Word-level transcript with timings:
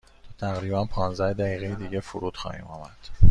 تا 0.37 0.53
تقریبا 0.53 0.85
پانزده 0.85 1.33
دقیقه 1.33 1.75
دیگر 1.75 1.99
فرود 1.99 2.37
خواهیم 2.37 2.63
آمد. 2.65 2.97